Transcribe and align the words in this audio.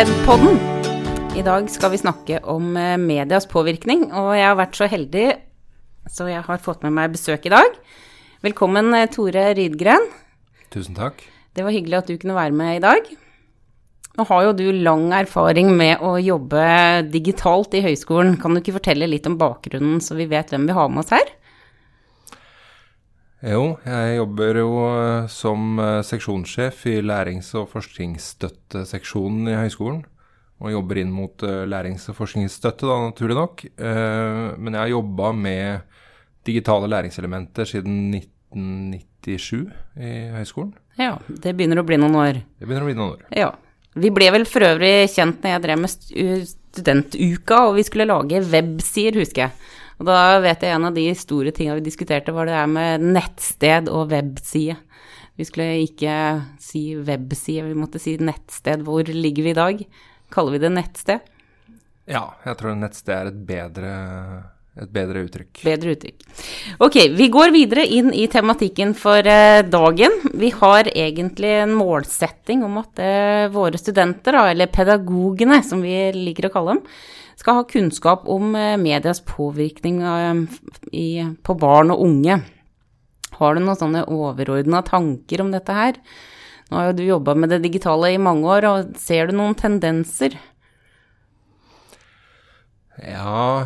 Proffped-podden. 0.00 0.54
I 1.36 1.42
dag 1.44 1.66
skal 1.68 1.90
vi 1.92 1.98
snakke 2.00 2.38
om 2.48 2.70
eh, 2.80 2.94
medias 2.96 3.44
påvirkning, 3.44 4.06
og 4.16 4.30
jeg 4.32 4.46
har 4.46 4.54
vært 4.56 4.78
så 4.78 4.86
heldig 4.88 5.24
så 6.08 6.24
jeg 6.30 6.40
har 6.46 6.62
fått 6.64 6.86
med 6.86 6.94
meg 6.96 7.10
besøk 7.12 7.44
i 7.44 7.52
dag. 7.52 7.76
Velkommen, 8.40 8.88
eh, 8.96 9.10
Tore 9.12 9.42
Rydgren. 9.58 10.06
Tusen 10.72 10.96
takk. 10.96 11.20
Det 11.52 11.66
var 11.66 11.76
hyggelig 11.76 11.98
at 11.98 12.08
du 12.08 12.16
kunne 12.16 12.38
være 12.38 12.56
med 12.56 12.78
i 12.78 12.82
dag. 12.86 13.10
Nå 14.16 14.24
har 14.30 14.46
jo 14.46 14.56
du 14.56 14.64
lang 14.72 15.10
erfaring 15.18 15.74
med 15.76 16.00
å 16.00 16.14
jobbe 16.16 16.64
digitalt 17.12 17.76
i 17.76 17.84
høyskolen. 17.84 18.38
Kan 18.40 18.56
du 18.56 18.62
ikke 18.62 18.78
fortelle 18.80 19.10
litt 19.10 19.28
om 19.28 19.36
bakgrunnen, 19.36 20.00
så 20.00 20.16
vi 20.16 20.30
vet 20.32 20.48
hvem 20.48 20.64
vi 20.64 20.78
har 20.80 20.88
med 20.88 21.04
oss 21.04 21.12
her? 21.12 21.28
Jo, 23.40 23.78
jeg 23.88 24.16
jobber 24.18 24.58
jo 24.60 24.72
eh, 24.84 25.28
som 25.32 25.78
eh, 25.80 26.02
seksjonssjef 26.04 26.82
i 26.90 26.98
lærings- 27.00 27.54
og 27.56 27.70
forskningsstøtteseksjonen 27.72 29.48
i 29.48 29.56
høyskolen. 29.56 30.02
Og 30.60 30.74
jobber 30.74 31.00
inn 31.00 31.12
mot 31.14 31.40
eh, 31.48 31.62
lærings- 31.64 32.10
og 32.12 32.18
forskningsstøtte, 32.18 32.84
da, 32.84 32.98
naturlig 33.06 33.38
nok. 33.38 33.64
Men 33.80 34.76
jeg 34.76 34.82
har 34.82 34.92
jobba 34.92 35.32
med 35.32 35.96
digitale 36.44 36.90
læringselementer 36.92 37.68
siden 37.68 38.12
1997 38.18 39.72
i 39.96 40.14
høyskolen. 40.36 40.76
Ja, 41.00 41.14
det 41.28 41.56
begynner 41.56 41.80
å 41.80 41.88
bli 41.88 41.96
noen 42.00 42.20
år. 42.20 42.44
Det 42.60 42.68
begynner 42.68 42.84
å 42.84 42.90
bli 42.90 42.98
noen 42.98 43.16
år. 43.16 43.26
Ja. 43.32 43.50
Vi 43.96 44.12
ble 44.14 44.28
vel 44.30 44.44
for 44.46 44.62
øvrig 44.62 45.08
kjent 45.10 45.40
når 45.42 45.56
jeg 45.56 45.62
drev 45.64 45.80
med 45.80 45.94
studentuka, 46.70 47.64
og 47.66 47.78
vi 47.80 47.86
skulle 47.88 48.06
lage 48.06 48.44
websider, 48.52 49.18
husker 49.24 49.48
jeg. 49.48 49.70
Og 50.00 50.06
da 50.08 50.38
vet 50.40 50.62
jeg 50.64 50.72
en 50.72 50.88
av 50.88 50.94
de 50.96 51.04
store 51.12 51.52
tinga 51.52 51.74
vi 51.76 51.84
diskuterte, 51.84 52.32
var 52.32 52.48
det 52.48 52.56
der 52.56 52.70
med 52.72 53.02
nettsted 53.12 53.90
og 53.92 54.08
webside. 54.14 54.78
Vi 55.36 55.44
skulle 55.48 55.82
ikke 55.84 56.14
si 56.60 56.94
webside, 56.96 57.66
vi 57.68 57.76
måtte 57.76 58.00
si 58.00 58.16
nettsted. 58.20 58.86
Hvor 58.86 59.04
ligger 59.04 59.44
vi 59.44 59.52
i 59.52 59.58
dag? 59.58 59.84
Kaller 60.32 60.56
vi 60.56 60.62
det 60.62 60.72
nettsted? 60.72 61.28
Ja, 62.10 62.24
jeg 62.46 62.56
tror 62.58 62.80
nettsted 62.80 63.12
er 63.14 63.28
et 63.28 63.38
bedre, 63.46 63.92
et 64.80 64.90
bedre 64.92 65.26
uttrykk. 65.26 65.62
Bedre 65.68 65.94
uttrykk. 65.94 66.26
Ok, 66.80 66.98
vi 67.20 67.28
går 67.32 67.52
videre 67.54 67.84
inn 67.84 68.08
i 68.16 68.24
tematikken 68.32 68.96
for 68.98 69.20
uh, 69.20 69.60
dagen. 69.68 70.16
Vi 70.32 70.52
har 70.62 70.90
egentlig 70.94 71.54
en 71.60 71.76
målsetting 71.76 72.64
om 72.66 72.80
at 72.80 73.04
uh, 73.04 73.52
våre 73.52 73.80
studenter, 73.80 74.40
eller 74.48 74.72
pedagogene 74.72 75.60
som 75.66 75.84
vi 75.84 76.08
liker 76.16 76.48
å 76.48 76.54
kalle 76.56 76.78
dem, 76.78 76.84
skal 77.40 77.60
ha 77.60 77.68
kunnskap 77.68 78.28
om 78.30 78.54
uh, 78.54 78.76
medias 78.80 79.22
påvirkning 79.24 80.02
på 81.42 81.56
barn 81.60 81.94
og 81.94 82.04
unge. 82.04 82.42
Har 83.40 83.56
du 83.56 83.64
noen 83.64 83.78
sånne 83.80 84.04
overordna 84.12 84.84
tanker 84.84 85.42
om 85.42 85.50
dette 85.54 85.74
her? 85.74 85.98
Nå 86.70 86.78
har 86.78 86.90
jo 86.90 86.98
du 87.00 87.02
jobba 87.06 87.34
med 87.34 87.50
det 87.50 87.64
digitale 87.64 88.12
i 88.14 88.20
mange 88.20 88.46
år, 88.46 88.66
og 88.68 88.96
ser 89.00 89.30
du 89.30 89.38
noen 89.38 89.56
tendenser? 89.58 90.36
Ja, 93.00 93.64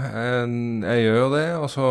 jeg 0.86 1.02
gjør 1.02 1.16
jo 1.18 1.28
det. 1.32 1.46
Altså, 1.58 1.86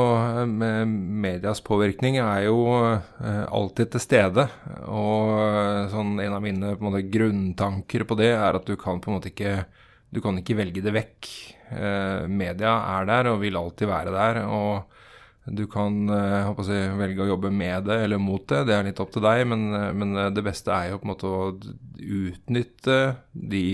medias 0.87 1.59
påvirkning 1.65 2.17
er 2.23 2.45
jo 2.47 2.57
eh, 2.79 3.43
alltid 3.43 3.91
til 3.93 4.03
stede. 4.03 4.47
Og 4.87 5.33
eh, 5.43 5.91
sånn, 5.91 6.15
en 6.23 6.37
av 6.37 6.43
mine 6.45 6.73
måte, 6.79 7.03
grunntanker 7.11 8.07
på 8.07 8.17
det 8.21 8.31
er 8.37 8.59
at 8.59 8.69
du 8.69 8.77
kan 8.79 9.03
på 9.03 9.11
en 9.11 9.19
måte 9.19 9.33
ikke 9.33 9.65
du 10.13 10.21
kan 10.21 10.37
ikke 10.37 10.57
velge 10.59 10.81
det 10.85 10.93
vekk. 10.93 11.29
Eh, 11.73 12.27
media 12.29 12.75
er 12.97 13.09
der 13.09 13.31
og 13.33 13.41
vil 13.43 13.57
alltid 13.59 13.89
være 13.89 14.13
der. 14.15 14.41
Og 14.47 15.53
du 15.57 15.65
kan 15.71 16.07
eh, 16.13 16.53
si, 16.63 16.79
velge 16.99 17.25
å 17.25 17.31
jobbe 17.33 17.51
med 17.51 17.89
det 17.89 17.99
eller 18.05 18.21
mot 18.21 18.45
det, 18.47 18.63
det 18.69 18.77
er 18.77 18.87
litt 18.87 19.01
opp 19.03 19.11
til 19.15 19.25
deg. 19.25 19.43
Men, 19.51 19.67
men 19.99 20.15
det 20.35 20.45
beste 20.45 20.73
er 20.75 20.93
jo 20.93 21.01
på 21.01 21.09
en 21.09 21.13
måte 21.15 21.29
å 21.33 21.51
utnytte 22.03 22.99
de 23.33 23.67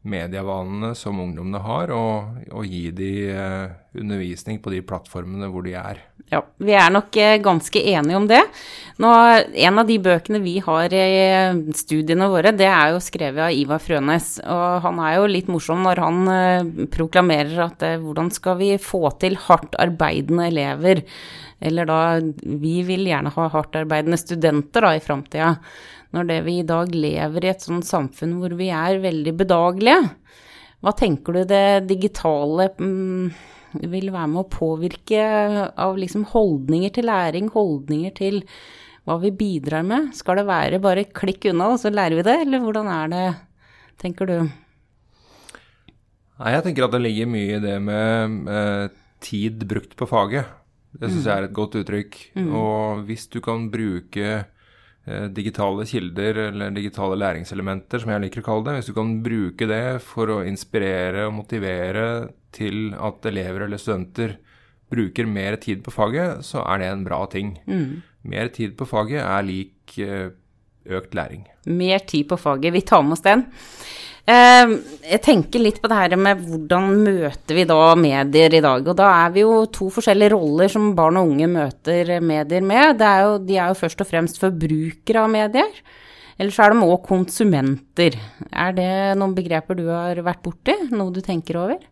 medievanene 0.00 0.94
som 0.96 1.20
ungdommene 1.20 1.60
har, 1.64 1.92
og, 1.92 2.40
og 2.56 2.64
gi 2.68 2.86
de 2.96 3.12
eh, 3.34 3.72
undervisning 3.96 4.60
på 4.62 4.70
de 4.72 4.80
plattformene 4.86 5.48
hvor 5.50 5.64
de 5.66 5.74
er. 5.78 6.00
Ja, 6.30 6.44
vi 6.62 6.74
er 6.78 6.92
nok 6.94 7.16
eh, 7.18 7.40
ganske 7.42 7.80
enige 7.90 8.18
om 8.18 8.28
det. 8.30 8.40
Nå, 9.02 9.10
en 9.66 9.80
av 9.82 9.88
de 9.88 9.96
bøkene 10.02 10.38
vi 10.44 10.58
har 10.62 10.94
i 10.94 11.72
studiene 11.74 12.28
våre, 12.30 12.52
det 12.54 12.68
er 12.70 12.92
jo 12.94 13.02
skrevet 13.02 13.48
av 13.48 13.56
Ivar 13.56 13.82
Frønes. 13.82 14.36
Og 14.46 14.86
han 14.86 15.00
er 15.02 15.16
jo 15.16 15.30
litt 15.32 15.50
morsom 15.50 15.82
når 15.86 16.02
han 16.04 16.32
eh, 16.34 16.86
proklamerer 16.94 17.64
at 17.66 17.86
eh, 17.86 17.98
hvordan 17.98 18.30
skal 18.34 18.60
vi 18.62 18.76
få 18.78 19.08
til 19.18 19.38
hardt 19.48 19.74
arbeidende 19.82 20.46
elever? 20.52 21.02
Eller 21.60 21.84
da 21.84 22.00
Vi 22.40 22.78
vil 22.86 23.04
gjerne 23.10 23.34
ha 23.34 23.48
hardt 23.52 23.74
arbeidende 23.76 24.16
studenter 24.20 24.86
da 24.86 24.94
i 24.96 25.02
framtida 25.04 25.56
når 26.14 26.30
det 26.30 26.38
vi 26.46 26.54
i 26.58 26.66
dag 26.66 26.94
lever 26.94 27.44
i 27.44 27.50
et 27.52 27.62
sånt 27.62 27.86
samfunn 27.86 28.38
hvor 28.40 28.54
vi 28.58 28.70
er 28.74 29.02
veldig 29.02 29.34
bedagelige. 29.42 30.08
Hva 30.80 30.92
tenker 30.96 31.36
du 31.36 31.42
det 31.48 31.88
digitale 31.90 32.70
mm, 32.78 33.32
vil 33.92 34.12
være 34.12 34.30
med 34.32 34.42
å 34.42 34.50
påvirke 34.50 35.24
av 35.76 35.98
liksom 36.00 36.24
holdninger 36.32 36.94
til 36.96 37.08
læring, 37.10 37.50
holdninger 37.52 38.14
til 38.16 38.40
hva 39.08 39.18
vi 39.20 39.32
bidrar 39.34 39.84
med? 39.86 40.10
Skal 40.16 40.40
det 40.40 40.48
være 40.48 40.80
bare 40.82 41.04
klikk 41.04 41.50
unna, 41.52 41.72
og 41.74 41.82
så 41.82 41.92
lærer 41.92 42.20
vi 42.20 42.26
det, 42.26 42.38
eller 42.46 42.64
hvordan 42.64 42.88
er 42.94 43.12
det, 43.12 43.26
tenker 44.00 44.30
du? 44.30 44.38
Nei, 46.40 46.54
jeg 46.54 46.64
tenker 46.64 46.86
at 46.86 46.96
det 46.96 47.02
ligger 47.04 47.28
mye 47.28 47.58
i 47.58 47.60
det 47.60 47.76
med 47.84 48.48
eh, 48.48 48.86
tid 49.20 49.66
brukt 49.68 49.92
på 49.98 50.08
faget. 50.08 50.48
Det 50.96 51.10
syns 51.10 51.22
mm. 51.22 51.28
jeg 51.28 51.36
er 51.36 51.46
et 51.46 51.56
godt 51.56 51.76
uttrykk. 51.82 52.16
Mm. 52.40 52.48
Og 52.56 53.04
hvis 53.08 53.26
du 53.30 53.38
kan 53.44 53.68
bruke 53.72 54.40
digitale 55.34 55.86
kilder 55.88 56.36
eller 56.50 56.74
digitale 56.76 57.16
læringselementer, 57.18 58.02
som 58.02 58.12
jeg 58.12 58.22
liker 58.26 58.42
å 58.42 58.46
kalle 58.46 58.66
det. 58.66 58.74
Hvis 58.78 58.90
du 58.90 58.94
kan 58.98 59.14
bruke 59.24 59.66
det 59.70 59.84
for 60.04 60.30
å 60.34 60.42
inspirere 60.46 61.24
og 61.26 61.34
motivere 61.38 62.04
til 62.54 62.92
at 62.94 63.26
elever 63.30 63.64
eller 63.64 63.80
studenter 63.80 64.36
bruker 64.90 65.28
mer 65.30 65.56
tid 65.62 65.84
på 65.86 65.94
faget, 65.94 66.44
så 66.46 66.64
er 66.66 66.82
det 66.82 66.90
en 66.90 67.04
bra 67.06 67.22
ting. 67.30 67.54
Mm. 67.70 68.02
Mer 68.30 68.50
tid 68.54 68.76
på 68.78 68.88
faget 68.90 69.22
er 69.22 69.46
lik 69.46 69.96
eh, 70.02 70.32
økt 70.88 71.16
læring. 71.16 71.44
Mer 71.66 72.04
tid 72.08 72.28
på 72.30 72.38
faget. 72.40 72.72
Vi 72.72 72.84
tar 72.86 73.02
med 73.04 73.18
oss 73.18 73.24
den. 73.24 73.44
Ehm, 74.30 74.76
jeg 75.02 75.22
tenker 75.24 75.62
litt 75.62 75.80
på 75.82 75.88
det 75.90 75.96
her 75.96 76.14
med 76.20 76.42
hvordan 76.44 76.90
møter 77.02 77.56
vi 77.56 77.64
da 77.68 77.78
medier 77.98 78.54
i 78.54 78.62
dag. 78.62 78.86
Og 78.86 78.98
da 78.98 79.08
er 79.24 79.32
vi 79.34 79.44
jo 79.44 79.64
to 79.72 79.88
forskjellige 79.92 80.34
roller 80.34 80.70
som 80.72 80.92
barn 80.98 81.18
og 81.20 81.32
unge 81.32 81.48
møter 81.50 82.16
medier 82.22 82.64
med. 82.64 83.02
Er 83.02 83.24
jo, 83.26 83.38
de 83.42 83.58
er 83.58 83.72
jo 83.72 83.80
først 83.80 84.04
og 84.04 84.10
fremst 84.10 84.40
forbrukere 84.42 85.24
av 85.24 85.32
medier. 85.32 85.82
Eller 86.40 86.54
så 86.56 86.64
er 86.64 86.72
de 86.72 86.86
òg 86.86 87.02
konsumenter. 87.04 88.16
Er 88.48 88.76
det 88.76 88.90
noen 89.20 89.34
begreper 89.36 89.76
du 89.76 89.86
har 89.90 90.20
vært 90.24 90.44
borti? 90.44 90.76
Noe 90.94 91.12
du 91.12 91.20
tenker 91.24 91.58
over? 91.60 91.82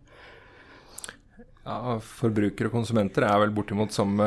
Ja, 1.68 1.98
Forbrukere 2.00 2.70
og 2.70 2.78
konsumenter 2.78 3.26
er 3.28 3.42
vel 3.42 3.52
bortimot 3.52 3.92
samme 3.92 4.24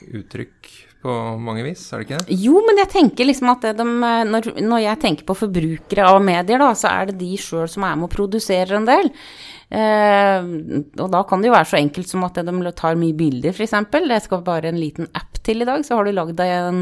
uttrykk 0.00 0.70
på 1.04 1.14
mange 1.36 1.64
vis, 1.66 1.82
er 1.92 2.00
det 2.00 2.06
ikke 2.06 2.18
det? 2.22 2.36
Jo, 2.40 2.60
men 2.64 2.78
jeg 2.80 2.90
tenker 2.94 3.28
liksom 3.28 3.50
at 3.52 3.66
de, 3.76 3.84
når, 3.84 4.54
når, 4.56 4.78
jeg 4.86 5.00
tenker 5.02 5.26
på 5.28 5.36
forbrukere 5.36 6.06
av 6.08 6.22
medier, 6.24 6.62
da, 6.62 6.70
så 6.78 6.92
er 6.94 7.10
det 7.10 7.18
de 7.20 7.34
sjøl 7.40 7.68
som 7.68 7.84
er 7.84 7.98
med 8.00 8.08
og 8.08 8.14
produserer 8.14 8.78
en 8.78 8.88
del. 8.88 9.10
Eh, 9.74 10.46
og 11.02 11.10
da 11.12 11.20
kan 11.28 11.42
det 11.42 11.50
jo 11.50 11.54
være 11.56 11.68
så 11.68 11.78
enkelt 11.80 12.08
som 12.08 12.24
at 12.24 12.40
de 12.40 12.72
tar 12.78 12.96
mye 13.00 13.16
bilder, 13.18 13.52
f.eks. 13.52 13.74
Det 13.92 14.20
skal 14.24 14.44
bare 14.46 14.70
en 14.70 14.80
liten 14.80 15.10
app 15.12 15.42
til 15.44 15.60
i 15.60 15.66
dag, 15.68 15.84
så 15.84 15.98
har 15.98 16.08
du 16.08 16.14
lagd 16.16 16.38
deg 16.38 16.52
en 16.54 16.80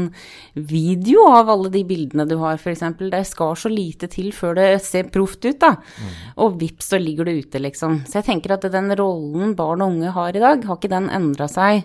video 0.55 1.25
av 1.33 1.51
alle 1.51 1.73
de 1.73 1.83
bildene 1.87 2.27
du 2.29 2.37
har, 2.39 2.55
f.eks. 2.61 2.85
Det 3.01 3.23
skal 3.27 3.59
så 3.59 3.73
lite 3.73 4.07
til 4.13 4.31
før 4.35 4.55
det 4.61 4.69
ser 4.87 5.11
proft 5.11 5.43
ut, 5.43 5.59
da. 5.59 5.73
Mm. 5.75 6.15
Og 6.47 6.55
vips, 6.63 6.93
så 6.93 7.01
ligger 7.01 7.27
det 7.27 7.35
ute, 7.43 7.63
liksom. 7.67 8.05
Så 8.07 8.21
jeg 8.21 8.29
tenker 8.29 8.55
at 8.55 8.71
den 8.71 8.87
rollen 8.95 9.51
barn 9.59 9.83
og 9.83 9.97
unge 9.97 10.15
har 10.15 10.31
i 10.31 10.45
dag, 10.47 10.63
har 10.63 10.79
ikke 10.79 10.95
den 10.95 11.11
endra 11.11 11.51
seg 11.51 11.83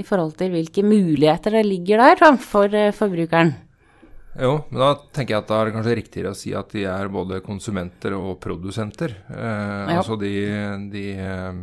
i 0.00 0.06
forhold 0.06 0.36
til 0.38 0.54
hvilke 0.54 0.84
muligheter 0.86 1.58
det 1.58 1.66
ligger 1.68 2.00
der 2.02 2.40
for 2.40 2.72
eh, 2.72 2.94
forbrukeren. 2.96 3.54
Jo, 4.32 4.62
men 4.70 4.80
da 4.80 4.92
tenker 5.12 5.34
jeg 5.34 5.42
at 5.42 5.50
da 5.50 5.56
er 5.60 5.68
det 5.68 5.74
kanskje 5.74 5.96
riktigere 5.98 6.30
å 6.32 6.36
si 6.36 6.54
at 6.56 6.70
de 6.72 6.86
er 6.88 7.10
både 7.12 7.42
konsumenter 7.44 8.14
og 8.16 8.38
produsenter. 8.40 9.12
Eh, 9.28 9.90
ja. 9.92 9.98
Altså 9.98 10.16
de, 10.20 10.30
de, 10.92 11.02
eh, 11.20 11.58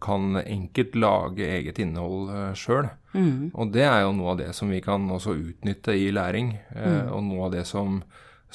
kan 0.00 0.38
enkelt 0.40 0.96
lage 0.96 1.50
eget 1.58 1.80
innhold 1.84 2.32
eh, 2.32 2.54
sjøl. 2.56 2.88
Mm. 3.12 3.50
Og 3.52 3.74
det 3.74 3.84
er 3.84 4.06
jo 4.06 4.14
noe 4.16 4.32
av 4.32 4.40
det 4.40 4.50
som 4.56 4.72
vi 4.72 4.80
kan 4.84 5.04
også 5.12 5.36
utnytte 5.36 5.92
i 5.96 6.08
læring. 6.16 6.54
Eh, 6.72 6.96
mm. 6.96 7.12
Og 7.12 7.26
noe 7.28 7.50
av 7.50 7.58
det 7.58 7.66
som 7.68 8.00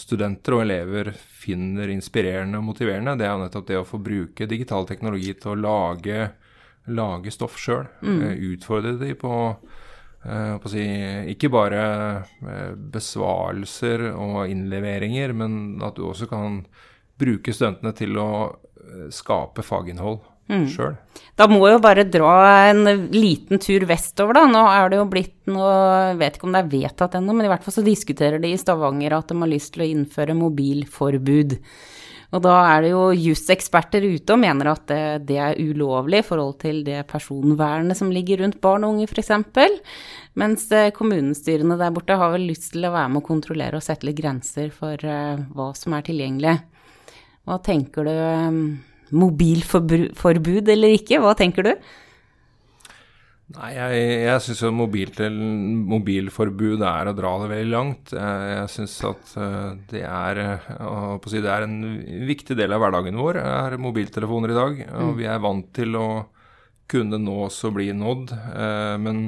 studenter 0.02 0.58
og 0.58 0.64
elever 0.64 1.12
finner 1.14 1.94
inspirerende 1.94 2.58
og 2.58 2.72
motiverende, 2.72 3.14
det 3.20 3.28
er 3.28 3.36
jo 3.36 3.44
nettopp 3.44 3.70
det 3.70 3.82
å 3.84 3.86
få 3.86 4.02
bruke 4.02 4.50
digital 4.50 4.88
teknologi 4.90 5.36
til 5.38 5.54
å 5.54 5.60
lage 5.62 6.32
lage 6.90 7.32
stoff 7.34 7.60
sjøl. 7.62 7.86
Mm. 8.02 8.22
Eh, 8.26 8.44
utfordre 8.54 8.96
de 9.02 9.14
på, 9.20 9.36
uh, 10.26 10.56
på 10.62 10.72
si, 10.72 10.88
ikke 11.34 11.52
bare 11.54 11.84
uh, 12.42 12.74
besvarelser 12.94 14.10
og 14.12 14.50
innleveringer, 14.50 15.36
men 15.38 15.82
at 15.86 16.00
du 16.00 16.08
også 16.10 16.30
kan 16.32 16.64
bruke 17.22 17.54
studentene 17.54 17.94
til 17.98 18.18
å 18.18 18.32
skape 19.14 19.62
faginnhold. 19.64 20.24
mm. 20.50 20.64
Selv. 20.74 20.98
Da 21.38 21.46
må 21.48 21.62
jo 21.70 21.78
bare 21.80 22.04
dra 22.10 22.34
en 22.72 22.82
liten 23.14 23.62
tur 23.62 23.86
vestover, 23.88 24.36
da. 24.36 24.48
Nå 24.50 24.64
er 24.68 24.90
det 24.90 24.98
jo 24.98 25.06
blitt 25.08 25.38
noe 25.48 25.70
Jeg 26.10 26.18
vet 26.20 26.40
ikke 26.40 26.50
om 26.50 26.56
det 26.58 26.64
er 26.64 26.72
vedtatt 26.74 27.16
ennå, 27.20 27.36
men 27.38 27.46
i 27.46 27.52
hvert 27.52 27.64
fall 27.64 27.78
så 27.78 27.86
diskuterer 27.86 28.42
de 28.42 28.52
i 28.52 28.60
Stavanger 28.60 29.16
at 29.16 29.30
de 29.30 29.38
har 29.38 29.52
lyst 29.54 29.76
til 29.76 29.86
å 29.86 29.90
innføre 29.94 30.36
mobilforbud. 30.36 31.56
Og 32.32 32.40
da 32.46 32.54
er 32.72 32.86
det 32.86 32.92
jo 32.94 33.02
juseksperter 33.12 34.06
ute 34.08 34.36
og 34.36 34.40
mener 34.40 34.70
at 34.72 34.86
det, 34.88 35.04
det, 35.28 35.38
er 35.44 35.60
ulovlig 35.60 36.22
i 36.22 36.26
forhold 36.28 36.54
til 36.62 36.80
det 36.88 37.02
personvernet 37.10 38.00
som 38.00 38.12
ligger 38.14 38.44
rundt 38.44 38.62
barn 38.64 38.86
og 38.88 38.96
unge, 38.96 39.10
f.eks. 39.10 39.34
Mens 40.40 40.70
eh, 40.72 40.94
kommunestyrene 40.96 41.76
der 41.80 41.92
borte 41.92 42.16
har 42.16 42.32
vel 42.32 42.48
lyst 42.48 42.72
til 42.72 42.88
å 42.88 42.94
være 42.94 43.12
med 43.12 43.20
å 43.20 43.28
kontrollere 43.28 43.82
og 43.82 43.84
sette 43.84 44.08
litt 44.08 44.22
grenser 44.22 44.72
for 44.72 44.96
uh, 45.04 45.44
hva 45.52 45.74
som 45.76 45.98
er 45.98 46.08
tilgjengelig. 46.08 46.56
Hva 47.44 47.60
tenker 47.66 48.08
du? 48.08 48.14
Um, 48.16 48.64
mobilforbud 49.12 50.72
eller 50.72 50.96
ikke? 50.96 51.20
Hva 51.20 51.36
tenker 51.36 51.68
du? 51.68 51.74
Nei, 53.52 53.70
jeg, 53.76 54.02
jeg 54.24 54.44
syns 54.46 54.62
jo 54.64 54.72
mobil 54.76 55.12
mobilforbud 55.92 56.84
er 56.88 57.10
å 57.10 57.16
dra 57.18 57.32
det 57.42 57.50
veldig 57.52 57.74
langt. 57.74 58.14
Jeg, 58.16 58.50
jeg 58.56 58.72
syns 58.76 58.98
at 59.10 59.34
uh, 59.38 59.72
det 59.92 60.04
er, 60.08 60.42
uh, 60.72 61.16
si, 61.28 61.42
det 61.44 61.52
er 61.52 61.68
en 61.68 61.80
viktig 62.30 62.58
del 62.60 62.76
av 62.76 62.84
hverdagen 62.84 63.20
vår, 63.20 63.42
er 63.44 63.80
mobiltelefoner 63.82 64.54
i 64.54 64.60
dag. 64.60 64.84
Og 64.90 65.12
mm. 65.12 65.16
vi 65.20 65.30
er 65.30 65.44
vant 65.44 65.72
til 65.76 66.00
å 66.00 66.10
kunne 66.92 67.22
nås 67.24 67.62
og 67.68 67.78
bli 67.78 67.92
nådd. 67.96 68.34
Men 69.00 69.24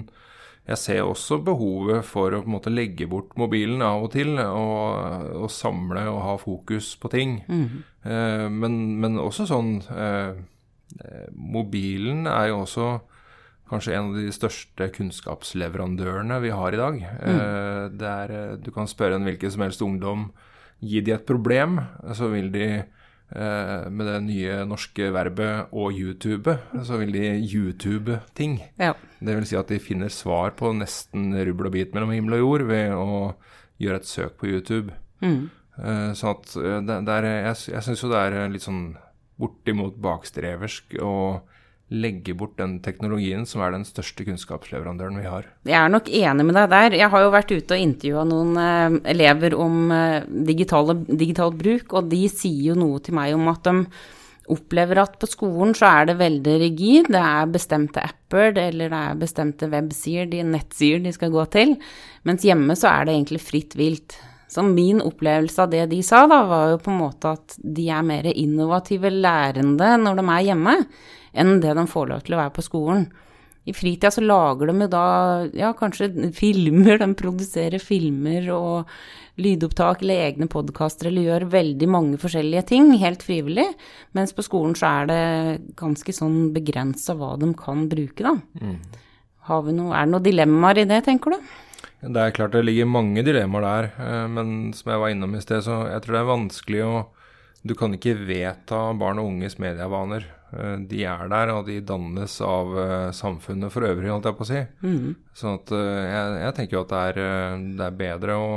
jeg 0.64 0.80
ser 0.80 1.02
også 1.04 1.42
behovet 1.44 2.06
for 2.08 2.32
å 2.32 2.40
på 2.44 2.48
en 2.48 2.56
måte 2.56 2.72
legge 2.72 3.08
bort 3.12 3.34
mobilen 3.40 3.82
av 3.84 4.06
og 4.06 4.14
til, 4.14 4.38
og, 4.40 5.34
og 5.44 5.50
samle 5.52 6.06
og 6.08 6.22
ha 6.24 6.36
fokus 6.40 6.94
på 7.00 7.12
ting. 7.12 7.42
Mm. 7.52 7.82
Eh, 8.08 8.46
men, 8.52 8.78
men, 9.04 9.20
også 9.20 9.48
sånn 9.50 9.76
eh, 9.92 10.40
Mobilen 11.34 12.28
er 12.30 12.52
jo 12.52 12.62
også 12.64 12.88
kanskje 13.74 13.98
en 13.98 14.12
av 14.12 14.18
de 14.22 14.34
største 14.34 14.90
kunnskapsleverandørene 14.96 16.40
vi 16.46 16.54
har 16.54 16.74
i 16.74 16.82
dag. 16.82 17.00
Mm. 17.04 17.38
Eh, 17.38 18.10
er, 18.14 18.36
du 18.62 18.72
kan 18.76 18.90
spørre 18.90 19.20
en 19.20 19.28
hvilken 19.28 19.54
som 19.54 19.66
helst 19.68 19.86
ungdom 19.86 20.32
Gi 20.84 21.00
de 21.00 21.14
et 21.16 21.24
problem, 21.24 21.78
så 22.12 22.28
vil 22.28 22.50
de 22.52 22.66
Eh, 23.34 23.90
med 23.90 24.06
det 24.06 24.20
nye 24.28 24.58
norske 24.70 25.08
verbet 25.10 25.72
'å 25.72 25.90
YouTube', 25.90 26.54
så 26.86 26.98
vil 27.00 27.12
de 27.12 27.26
YouTube 27.42 28.20
ting. 28.36 28.62
Ja. 28.78 28.94
Det 29.20 29.36
vil 29.36 29.46
si 29.46 29.56
at 29.56 29.68
de 29.68 29.80
finner 29.80 30.10
svar 30.10 30.52
på 30.52 30.70
nesten 30.78 31.34
rubbel 31.34 31.66
og 31.66 31.72
bit 31.72 31.94
mellom 31.94 32.12
himmel 32.12 32.34
og 32.34 32.40
jord 32.40 32.68
ved 32.68 32.92
å 32.94 33.34
gjøre 33.80 33.96
et 33.96 34.06
søk 34.06 34.38
på 34.38 34.48
YouTube. 34.48 34.94
Mm. 35.22 35.50
Sånn 36.14 36.30
at 36.30 36.56
eh, 36.58 36.82
det, 36.86 37.06
det 37.08 37.14
er, 37.14 37.24
jeg, 37.48 37.74
jeg 37.74 37.84
syns 37.84 38.04
jo 38.04 38.10
det 38.10 38.22
er 38.22 38.50
litt 38.50 38.62
sånn 38.62 38.98
bortimot 39.40 39.98
bakstreversk 39.98 40.94
å 41.02 41.42
legge 41.94 42.34
bort 42.38 42.58
den 42.58 42.80
teknologien 42.84 43.46
som 43.50 43.62
er 43.64 43.76
den 43.76 43.86
største 43.86 44.26
kunnskapsleverandøren 44.28 45.20
vi 45.22 45.30
har. 45.30 45.46
Jeg 45.68 45.78
er 45.80 45.94
nok 45.94 46.10
enig 46.10 46.48
med 46.48 46.58
deg 46.58 46.72
der. 46.74 46.98
Jeg 46.98 47.12
har 47.14 47.24
jo 47.24 47.36
vært 47.36 47.54
ute 47.54 47.78
og 47.78 47.86
intervjua 47.86 48.26
noen 48.30 48.58
eh, 48.64 48.98
elever 49.14 49.56
om 49.60 49.94
eh, 49.94 50.26
digitale, 50.50 50.98
digital 51.08 51.54
bruk, 51.58 51.94
og 51.94 52.10
de 52.12 52.26
sier 52.32 52.74
jo 52.74 52.80
noe 52.80 53.00
til 53.04 53.18
meg 53.18 53.38
om 53.38 53.48
at 53.54 53.70
de 53.70 53.78
opplever 54.54 55.00
at 55.00 55.16
på 55.22 55.30
skolen 55.30 55.72
så 55.78 55.88
er 56.02 56.10
det 56.10 56.20
veldig 56.20 56.58
rigid. 56.66 57.14
Det 57.14 57.22
er 57.22 57.54
bestemte 57.54 58.04
apper 58.04 58.52
eller 58.58 58.92
det 58.92 59.00
er 59.00 59.22
bestemte 59.22 59.70
websider, 59.72 60.28
de 60.34 60.44
nettsider 60.50 61.06
de 61.06 61.16
skal 61.16 61.34
gå 61.34 61.48
til. 61.54 61.78
Mens 62.28 62.44
hjemme 62.48 62.76
så 62.80 62.92
er 62.92 63.08
det 63.08 63.18
egentlig 63.18 63.44
fritt 63.46 63.78
vilt. 63.80 64.18
Så 64.54 64.62
min 64.66 65.00
opplevelse 65.02 65.64
av 65.64 65.72
det 65.72 65.88
de 65.90 66.04
sa, 66.06 66.28
da, 66.30 66.44
var 66.46 66.74
jo 66.74 66.82
på 66.84 66.92
en 66.92 67.00
måte 67.00 67.32
at 67.40 67.56
de 67.58 67.88
er 67.90 68.04
mer 68.06 68.28
innovative 68.30 69.10
lærende 69.10 69.96
når 70.04 70.20
de 70.20 70.26
er 70.30 70.48
hjemme 70.52 70.76
enn 71.34 71.60
det 71.64 71.76
de 71.78 71.86
får 71.90 72.10
lov 72.10 72.26
til 72.26 72.38
å 72.38 72.42
være 72.44 72.56
på 72.56 72.66
skolen. 72.66 73.08
I 73.64 73.72
fritida 73.72 74.10
så 74.12 74.22
lager 74.24 74.68
de 74.68 74.74
jo 74.84 74.90
da 74.92 75.06
ja, 75.56 75.70
kanskje 75.78 76.10
filmer, 76.36 76.98
de 77.00 77.08
produserer 77.16 77.80
filmer 77.80 78.50
og 78.52 78.90
lydopptak 79.40 80.04
eller 80.04 80.26
egne 80.28 80.50
podkaster 80.52 81.08
eller 81.10 81.30
gjør 81.30 81.46
veldig 81.54 81.88
mange 81.90 82.20
forskjellige 82.22 82.66
ting 82.74 82.92
helt 83.02 83.24
frivillig. 83.24 83.70
Mens 84.18 84.36
på 84.36 84.44
skolen 84.46 84.76
så 84.78 84.92
er 84.92 85.10
det 85.10 85.24
ganske 85.80 86.16
sånn 86.16 86.52
begrensa 86.56 87.16
hva 87.18 87.34
de 87.40 87.54
kan 87.58 87.88
bruke, 87.92 88.20
da. 88.26 88.36
Mm. 88.60 88.78
Noe, 89.48 89.92
er 89.96 90.06
det 90.06 90.12
noen 90.12 90.24
dilemmaer 90.28 90.84
i 90.84 90.88
det, 90.90 91.02
tenker 91.08 91.36
du? 91.36 91.52
Det 92.04 92.20
er 92.20 92.36
klart 92.36 92.52
det 92.52 92.66
ligger 92.68 92.88
mange 92.92 93.24
dilemmaer 93.24 93.64
der, 93.64 93.90
eh, 94.04 94.24
men 94.28 94.74
som 94.76 94.92
jeg 94.92 95.00
var 95.00 95.12
innom 95.14 95.36
i 95.38 95.44
sted, 95.44 95.64
så 95.64 95.86
jeg 95.88 96.04
tror 96.04 96.18
det 96.18 96.22
er 96.22 96.34
vanskelig 96.34 96.84
å 96.84 96.94
Du 97.64 97.76
kan 97.80 97.96
ikke 97.96 98.18
vedta 98.28 98.90
barn 99.00 99.22
og 99.22 99.30
unges 99.32 99.56
medievaner. 99.62 100.28
Eh, 100.54 100.78
de 100.90 101.04
er 101.08 101.32
der, 101.32 101.54
og 101.56 101.66
de 101.70 101.80
dannes 101.86 102.36
av 102.44 102.76
uh, 102.76 103.10
samfunnet 103.16 103.74
for 103.74 103.88
øvrig, 103.88 104.12
holdt 104.12 104.30
jeg 104.30 104.38
på 104.38 104.46
å 104.46 104.52
si. 104.52 104.62
Mm. 104.84 105.12
Så 105.34 105.58
at, 105.58 105.74
uh, 105.74 106.04
jeg, 106.04 106.40
jeg, 106.44 106.56
tenker 106.60 106.78
jo 106.78 106.86
at 106.86 106.94
det 106.94 107.04
er, 107.10 107.68
det 107.80 107.86
er 107.90 108.02
bedre 108.06 108.40
å 108.40 108.56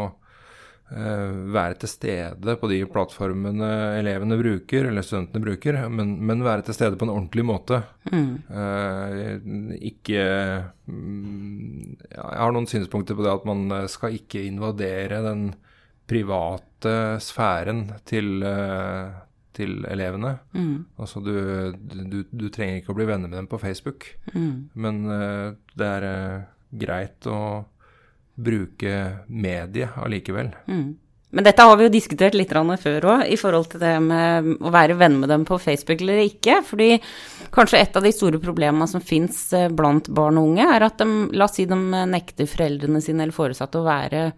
være 0.87 1.81
til 1.83 1.91
stede 1.91 2.53
på 2.61 2.69
de 2.71 2.77
plattformene 2.87 3.69
elevene 3.97 4.37
bruker, 4.39 4.87
eller 4.87 5.03
studentene 5.03 5.43
bruker, 5.43 5.81
men, 5.91 6.13
men 6.23 6.45
være 6.47 6.69
til 6.69 6.77
stede 6.77 6.95
på 7.01 7.09
en 7.09 7.11
ordentlig 7.11 7.43
måte. 7.43 7.81
Mm. 8.07 9.81
ikke 9.91 10.23
um, 10.87 11.97
Jeg 12.07 12.23
har 12.23 12.55
noen 12.55 12.71
synspunkter 12.71 13.19
på 13.19 13.27
det 13.27 13.33
at 13.33 13.49
man 13.51 13.67
skal 13.91 14.15
ikke 14.15 14.45
invadere 14.47 15.25
den 15.27 15.43
private 16.07 16.97
sfæren 17.25 17.89
til 18.07 18.45
til 19.57 19.85
elevene. 19.89 20.37
Mm. 20.53 20.85
Altså 21.01 21.23
du, 21.25 21.33
du, 22.13 22.19
du, 22.31 22.47
trenger 22.53 22.81
ikke 22.81 22.93
å 22.93 22.99
bli 22.99 23.09
venner 23.09 23.31
med 23.31 23.39
dem 23.41 23.49
på 23.51 23.61
Facebook, 23.63 24.11
mm. 24.35 24.53
men 24.75 25.01
uh, 25.09 25.57
det 25.79 25.89
er 25.97 26.07
uh, 26.07 26.45
greit 26.77 27.29
å 27.31 27.41
bruke 28.37 28.95
mediet 29.33 29.97
allikevel. 30.03 30.53
Mm. 30.69 30.91
Men 31.35 31.45
dette 31.45 31.65
har 31.67 31.75
vi 31.77 31.89
jo 31.89 31.93
diskutert 31.93 32.37
litt 32.39 32.53
før 32.55 33.07
òg, 33.11 33.25
i 33.27 33.37
forhold 33.37 33.67
til 33.73 33.81
det 33.83 33.95
med 34.01 34.47
å 34.63 34.71
være 34.71 34.95
venn 34.95 35.19
med 35.19 35.29
dem 35.29 35.45
på 35.45 35.59
Facebook 35.59 36.01
eller 36.01 36.23
ikke. 36.23 36.61
Fordi 36.65 37.01
kanskje 37.51 37.81
et 37.83 37.97
av 37.99 38.07
de 38.07 38.13
store 38.15 38.39
problemene 38.39 38.87
som 38.87 39.03
fins 39.03 39.53
eh, 39.53 39.69
blant 39.69 40.09
barn 40.09 40.39
og 40.39 40.53
unge, 40.53 40.69
er 40.77 40.87
at 40.87 41.03
de, 41.03 41.09
la 41.35 41.49
oss 41.49 41.59
si 41.59 41.67
de 41.67 41.77
nekter 42.07 42.47
foreldrene 42.47 43.03
sine 43.03 43.27
eller 43.27 43.35
foresatte 43.35 43.83
å 43.83 43.87
være 43.87 44.31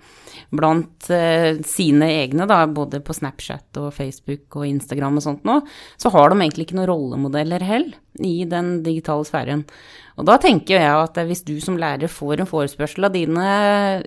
blant 0.55 1.11
uh, 1.13 1.59
sine 1.67 2.07
egne, 2.23 2.47
da, 2.49 2.63
både 2.65 3.03
på 3.05 3.13
Snapchat 3.13 3.77
og 3.83 3.91
Facebook 3.93 4.57
og 4.57 4.65
Instagram 4.65 5.21
og 5.21 5.27
sånt 5.27 5.45
nå. 5.45 5.59
Så 6.01 6.13
har 6.15 6.33
de 6.33 6.41
egentlig 6.41 6.69
ikke 6.69 6.79
noen 6.79 6.89
rollemodeller 6.89 7.65
heller 7.69 7.99
i 8.27 8.47
den 8.49 8.81
digitale 8.87 9.27
sfæren. 9.29 9.67
Og 10.19 10.27
da 10.27 10.35
tenker 10.43 10.81
jeg 10.81 11.03
at 11.05 11.21
hvis 11.29 11.45
du 11.47 11.55
som 11.63 11.79
lærer 11.79 12.11
får 12.11 12.43
en 12.43 12.51
forespørsel 12.51 13.07
av 13.07 13.15
dine 13.15 13.47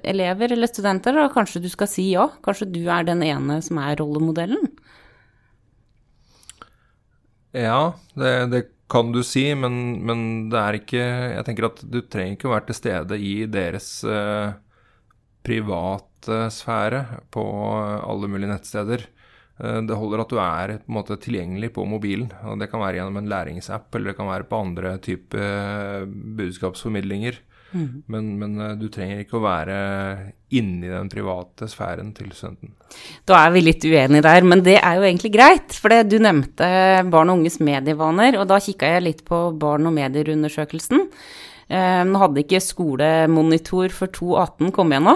elever 0.04 0.52
eller 0.52 0.68
studenter, 0.68 1.16
da 1.16 1.30
kanskje 1.32 1.64
du 1.64 1.70
skal 1.72 1.88
si 1.88 2.10
ja. 2.12 2.28
Kanskje 2.44 2.68
du 2.74 2.82
er 2.92 3.08
den 3.08 3.24
ene 3.24 3.62
som 3.64 3.80
er 3.80 3.96
rollemodellen? 4.02 4.68
Ja, 7.56 7.94
det, 8.16 8.34
det 8.52 8.62
kan 8.92 9.14
du 9.16 9.22
si, 9.24 9.46
men, 9.56 10.02
men, 10.08 10.26
det 10.52 10.60
er 10.60 10.78
ikke 10.80 11.02
Jeg 11.38 11.48
tenker 11.48 11.70
at 11.70 11.80
du 11.84 12.02
trenger 12.04 12.36
ikke 12.36 12.50
å 12.50 12.56
være 12.56 12.68
til 12.70 12.80
stede 12.80 13.20
i 13.20 13.34
deres 13.52 13.90
eh, 14.04 14.52
private 15.48 16.46
sfære 16.54 17.02
på 17.34 17.44
alle 17.80 18.30
mulige 18.30 18.52
nettsteder. 18.52 19.08
Eh, 19.62 19.80
det 19.86 19.98
holder 19.98 20.24
at 20.24 20.34
du 20.34 20.40
er 20.42 20.76
på 20.82 20.96
måte 20.96 21.18
tilgjengelig 21.22 21.72
på 21.76 21.86
mobilen. 21.86 22.32
og 22.46 22.60
Det 22.60 22.70
kan 22.72 22.82
være 22.82 23.00
gjennom 23.00 23.22
en 23.22 23.30
læringsapp, 23.30 23.94
eller 23.96 24.12
det 24.12 24.18
kan 24.18 24.32
være 24.32 24.50
på 24.50 24.62
andre 24.66 24.98
typer 25.04 25.42
eh, 25.46 26.06
budskapsformidlinger. 26.42 27.40
Mm. 27.72 28.04
Men, 28.12 28.32
men, 28.40 28.56
eh, 28.60 28.74
du 28.80 28.90
trenger 28.92 29.22
ikke 29.22 29.38
å 29.40 29.46
være 29.46 29.76
inni 30.58 30.90
den 30.92 31.12
private 31.12 31.70
sfæren 31.72 32.10
til 32.18 32.34
studenten. 32.36 32.74
Da 33.30 33.46
er 33.46 33.54
vi 33.54 33.64
litt 33.64 33.86
uenige 33.86 34.26
der, 34.26 34.44
men 34.44 34.66
det 34.66 34.80
er 34.82 34.98
jo 34.98 35.06
egentlig 35.06 35.32
greit. 35.38 35.78
For 35.78 35.94
det, 35.94 36.10
du 36.12 36.18
nevnte 36.20 36.68
barn 37.14 37.32
og 37.32 37.40
unges 37.40 37.62
medievaner, 37.64 38.40
og 38.42 38.50
da 38.52 38.60
kikka 38.60 38.96
jeg 38.96 39.06
litt 39.06 39.24
på 39.28 39.46
barn 39.62 39.88
og 39.88 39.96
medier-undersøkelsen. 39.96 41.08
Nå 41.72 42.20
hadde 42.20 42.42
ikke 42.42 42.60
skolemonitor 42.60 43.94
for 43.96 44.12
2018 44.12 44.74
kommet 44.76 44.98
igjen 44.98 45.06
nå, 45.08 45.14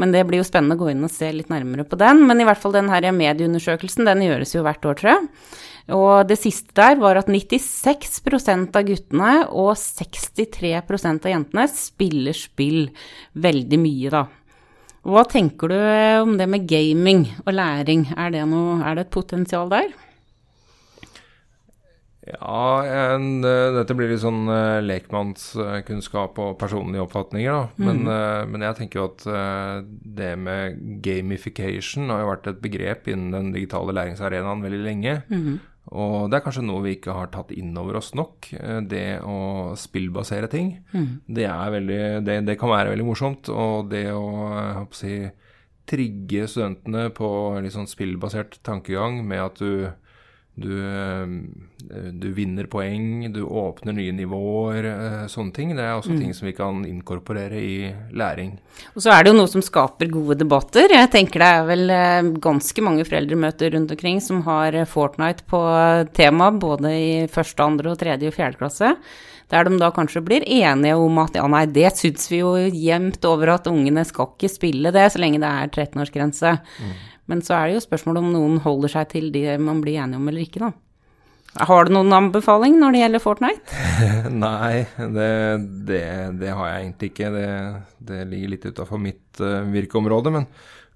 men 0.00 0.12
det 0.12 0.24
blir 0.28 0.42
jo 0.42 0.46
spennende 0.46 0.76
å 0.76 0.82
gå 0.82 0.90
inn 0.92 1.04
og 1.06 1.12
se 1.12 1.30
litt 1.32 1.50
nærmere 1.52 1.86
på 1.88 1.98
den. 2.00 2.24
Men 2.28 2.40
i 2.40 2.46
hvert 2.48 2.60
fall 2.60 2.74
den 2.76 2.90
her 2.92 3.06
medieundersøkelsen, 3.16 4.08
den 4.08 4.24
gjøres 4.26 4.52
jo 4.56 4.64
hvert 4.66 4.84
år, 4.84 4.98
tror 5.00 5.12
jeg. 5.12 5.28
Og 5.96 6.26
det 6.26 6.38
siste 6.40 6.74
der 6.76 6.98
var 6.98 7.20
at 7.20 7.30
96% 7.30 8.76
av 8.76 8.88
guttene 8.88 9.34
og 9.48 9.72
63% 9.78 11.28
av 11.28 11.32
jentene 11.32 11.68
spiller 11.70 12.36
spill 12.36 12.88
veldig 13.38 13.80
mye, 13.80 14.12
da. 14.12 14.26
Hva 15.06 15.22
tenker 15.30 15.70
du 15.70 15.76
om 16.24 16.34
det 16.34 16.48
med 16.50 16.66
gaming 16.66 17.28
og 17.44 17.54
læring? 17.54 18.08
Er 18.18 18.32
det, 18.34 18.42
noe, 18.50 18.80
er 18.82 18.98
det 18.98 19.06
et 19.06 19.14
potensial 19.14 19.70
der? 19.70 19.94
Ja, 22.26 22.82
en, 23.14 23.44
eh, 23.46 23.68
dette 23.76 23.94
blir 23.94 24.10
litt 24.10 24.24
sånn 24.24 24.48
uh, 24.50 24.82
lekmannskunnskap 24.82 26.40
og 26.42 26.56
personlige 26.58 27.04
oppfatninger, 27.04 27.52
da. 27.54 27.84
Men, 27.86 28.02
mm. 28.06 28.50
men 28.50 28.66
jeg 28.66 28.78
tenker 28.80 29.00
jo 29.00 29.06
at 29.12 29.24
det 30.18 30.32
med 30.40 30.82
gamification 31.04 32.10
har 32.10 32.24
jo 32.24 32.32
vært 32.32 32.50
et 32.50 32.60
begrep 32.64 33.08
innen 33.12 33.30
den 33.34 33.54
digitale 33.54 33.94
læringsarenaen 33.94 34.64
veldig 34.66 34.82
lenge. 34.88 35.20
Mm. 35.30 35.56
Og 35.94 36.30
det 36.30 36.38
er 36.38 36.42
kanskje 36.42 36.64
noe 36.66 36.82
vi 36.82 36.96
ikke 36.96 37.14
har 37.14 37.28
tatt 37.30 37.52
inn 37.54 37.76
over 37.78 38.00
oss 38.00 38.10
nok. 38.18 38.48
Eh, 38.58 38.80
det 38.90 39.20
å 39.22 39.74
spillbasere 39.78 40.50
ting. 40.50 40.72
Det, 41.26 41.46
er 41.46 41.74
veldig, 41.76 42.00
det, 42.26 42.40
det 42.48 42.56
kan 42.58 42.72
være 42.72 42.94
veldig 42.94 43.06
morsomt. 43.06 43.50
Og 43.52 43.90
det 43.92 44.08
å 44.14 44.24
å 44.26 44.86
si, 44.94 45.20
trigge 45.86 46.48
studentene 46.50 47.08
på 47.14 47.28
litt 47.62 47.76
sånn 47.76 47.90
spillbasert 47.90 48.58
tankegang 48.66 49.22
med 49.26 49.44
at 49.44 49.62
du 49.62 49.86
du, 50.56 50.72
eh, 50.88 51.26
du, 52.12 52.32
vinner 52.32 52.64
poeng, 52.64 53.32
du 53.32 53.42
åpner 53.42 53.92
nye 53.92 54.14
nivåer, 54.16 54.88
eh, 54.88 55.26
sånne 55.28 55.52
ting. 55.52 55.74
Det 55.76 55.84
er 55.84 55.92
også 55.98 56.14
mm. 56.14 56.20
ting 56.22 56.32
som 56.34 56.48
vi 56.48 56.54
kan 56.56 56.80
inkorporere 56.88 57.60
i 57.60 57.92
læring. 58.16 58.54
Og 58.94 59.04
så 59.04 59.12
er 59.12 59.24
det 59.24 59.34
jo 59.34 59.36
noe 59.36 59.52
som 59.52 59.64
skaper 59.64 60.08
gode 60.14 60.38
debatter. 60.40 60.88
Jeg 60.96 61.12
tenker 61.12 61.44
det 61.44 61.52
er 61.58 61.68
vel 61.68 61.92
eh, 61.92 62.32
ganske 62.42 62.84
mange 62.84 63.04
foreldremøter 63.04 63.76
rundt 63.76 63.92
omkring 63.92 64.22
som 64.24 64.40
har 64.48 64.78
Fortnite 64.88 65.44
på 65.50 65.60
tema, 66.16 66.48
både 66.56 66.92
i 66.96 67.08
første, 67.32 67.60
andre, 67.66 67.92
og 67.92 68.00
tredje 68.00 68.32
og 68.32 68.38
fjerde 68.38 68.60
klasse. 68.62 68.94
Der 69.52 69.68
de 69.68 69.76
da 69.78 69.92
kanskje 69.94 70.24
blir 70.26 70.42
enige 70.42 70.96
om 70.98 71.20
at 71.22 71.36
ja, 71.38 71.44
nei, 71.46 71.66
det 71.70 71.92
syns 72.00 72.24
vi 72.32 72.40
jo 72.40 72.56
jevnt 72.56 73.28
over 73.28 73.52
at 73.52 73.68
ungene 73.70 74.02
skal 74.08 74.32
ikke 74.32 74.50
spille 74.50 74.90
det 74.94 75.04
så 75.12 75.20
lenge 75.22 75.38
det 75.42 75.52
er 75.52 75.68
13-årsgrense. 75.68 76.56
Mm. 76.80 76.96
Men 77.30 77.42
så 77.42 77.56
er 77.58 77.68
det 77.68 77.78
jo 77.78 77.86
spørsmål 77.86 78.20
om 78.22 78.32
noen 78.34 78.58
holder 78.64 78.92
seg 78.98 79.08
til 79.14 79.30
det 79.34 79.56
man 79.62 79.82
blir 79.82 79.98
enige 80.02 80.20
om 80.20 80.28
eller 80.30 80.46
ikke, 80.46 80.62
da. 80.68 80.72
Har 81.56 81.86
du 81.86 81.94
noen 81.94 82.12
anbefaling 82.12 82.76
når 82.80 82.92
det 82.92 83.00
gjelder 83.00 83.22
Fortnite? 83.22 83.84
Nei, 84.44 84.84
det, 84.98 85.28
det, 85.88 86.02
det, 86.42 86.50
har 86.52 86.68
jeg 86.68 86.82
egentlig 86.82 87.12
ikke. 87.12 87.30
Det, 87.32 87.46
det 88.10 88.24
ligger 88.28 88.52
litt 88.52 88.66
utafor 88.68 89.00
mitt 89.00 89.40
uh, 89.40 89.62
virkeområde. 89.72 90.32
Men, 90.34 90.48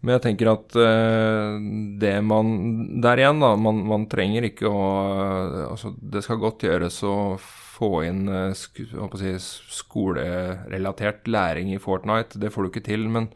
men, 0.02 0.12
jeg 0.16 0.24
tenker 0.26 0.52
at 0.52 0.76
uh, 0.76 1.56
det 2.02 2.12
man 2.26 2.52
Der 3.00 3.22
igjen, 3.22 3.40
da. 3.40 3.54
Man, 3.56 3.80
man 3.88 4.04
trenger 4.12 4.50
ikke 4.50 4.68
å 4.68 4.84
uh, 4.84 5.64
Altså, 5.70 5.94
det 5.96 6.24
skal 6.26 6.42
godt 6.42 6.66
gjøres 6.68 7.00
å 7.08 7.16
få 7.40 8.02
inn 8.04 8.26
sk 8.52 8.82
si, 9.16 9.32
skolerelatert 9.72 11.24
læring 11.32 11.72
i 11.72 11.80
Fortnite. 11.80 12.36
Det 12.42 12.52
får 12.52 12.66
du 12.66 12.72
ikke 12.74 12.88
til. 12.90 13.08
men 13.08 13.32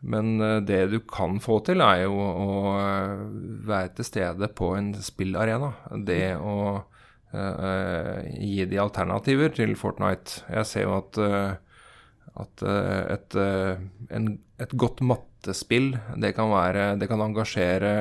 men 0.00 0.40
eh, 0.40 0.56
det 0.62 0.86
du 0.92 1.00
kan 1.00 1.38
få 1.42 1.58
til, 1.66 1.82
er 1.82 2.04
jo 2.04 2.18
å 2.18 2.74
eh, 2.78 3.24
være 3.68 3.94
til 3.98 4.06
stede 4.06 4.50
på 4.54 4.72
en 4.78 4.92
spillarena. 5.02 5.72
Det 6.06 6.36
å 6.38 6.58
uh, 6.78 8.18
gi 8.38 8.66
de 8.70 8.78
alternativer 8.80 9.52
til 9.56 9.74
Fortnite. 9.78 10.44
Jeg 10.48 10.68
ser 10.70 10.86
jo 10.86 10.94
at, 11.00 11.18
uh, 11.20 12.38
at 12.38 12.64
et, 12.68 13.36
en, 14.14 14.30
et, 14.62 14.76
godt 14.78 15.02
mattespill, 15.04 15.90
det 16.16 16.32
kan, 16.36 16.52
være, 16.54 16.92
det 17.00 17.10
kan 17.10 17.24
engasjere 17.24 17.92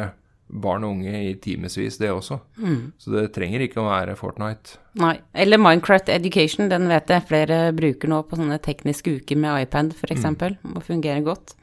barn 0.48 0.86
og 0.88 0.96
unge 0.96 1.22
i 1.28 1.34
timevis, 1.44 2.00
det 2.00 2.10
også. 2.14 2.40
Mm. 2.62 2.92
Så 3.02 3.14
det 3.14 3.28
trenger 3.36 3.64
ikke 3.66 3.82
å 3.82 3.88
være 3.90 4.16
Fortnite. 4.20 4.80
Nei. 4.98 5.18
Eller 5.38 5.60
Minecraft 5.62 6.10
Education, 6.14 6.70
den 6.72 6.88
vet 6.90 7.12
jeg 7.12 7.28
flere 7.28 7.60
bruker 7.76 8.12
nå 8.12 8.24
på 8.28 8.40
sånne 8.40 8.60
tekniske 8.64 9.20
uker 9.20 9.40
med 9.40 9.68
iPad, 9.68 9.94
f.eks. 9.98 10.26
Mm. 10.26 10.76
Og 10.76 10.86
fungerer 10.88 11.26
godt. 11.26 11.58